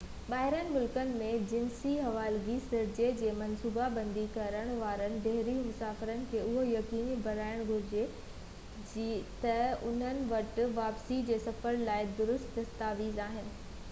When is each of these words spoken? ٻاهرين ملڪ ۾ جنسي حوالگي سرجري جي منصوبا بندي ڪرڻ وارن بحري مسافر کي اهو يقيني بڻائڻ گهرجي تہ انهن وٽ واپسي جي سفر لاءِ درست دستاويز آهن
ٻاهرين 0.31 0.69
ملڪ 0.75 0.95
۾ 1.17 1.25
جنسي 1.49 1.89
حوالگي 2.05 2.55
سرجري 2.69 3.09
جي 3.19 3.33
منصوبا 3.41 3.89
بندي 3.97 4.23
ڪرڻ 4.37 4.71
وارن 4.85 5.19
بحري 5.27 5.53
مسافر 5.59 6.13
کي 6.33 6.41
اهو 6.47 6.63
يقيني 6.69 7.19
بڻائڻ 7.29 7.61
گهرجي 7.69 9.13
تہ 9.47 9.59
انهن 9.93 10.25
وٽ 10.35 10.59
واپسي 10.81 11.23
جي 11.31 11.41
سفر 11.49 11.81
لاءِ 11.91 12.11
درست 12.23 12.61
دستاويز 12.61 13.23
آهن 13.31 13.57